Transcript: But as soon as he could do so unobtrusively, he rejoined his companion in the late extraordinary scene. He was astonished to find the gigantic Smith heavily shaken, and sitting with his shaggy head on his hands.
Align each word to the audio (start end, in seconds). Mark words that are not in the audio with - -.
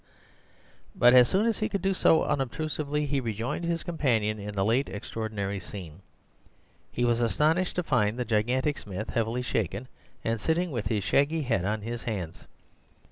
But 0.95 1.13
as 1.13 1.29
soon 1.29 1.45
as 1.45 1.59
he 1.59 1.69
could 1.69 1.83
do 1.83 1.93
so 1.93 2.23
unobtrusively, 2.23 3.05
he 3.05 3.19
rejoined 3.19 3.65
his 3.65 3.83
companion 3.83 4.39
in 4.39 4.55
the 4.55 4.65
late 4.65 4.89
extraordinary 4.89 5.59
scene. 5.59 6.01
He 6.91 7.05
was 7.05 7.21
astonished 7.21 7.75
to 7.75 7.83
find 7.83 8.17
the 8.17 8.25
gigantic 8.25 8.79
Smith 8.79 9.11
heavily 9.11 9.43
shaken, 9.43 9.87
and 10.23 10.41
sitting 10.41 10.71
with 10.71 10.87
his 10.87 11.03
shaggy 11.03 11.43
head 11.43 11.65
on 11.65 11.81
his 11.83 12.05
hands. 12.05 12.45